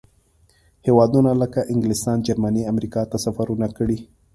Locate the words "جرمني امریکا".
2.27-3.01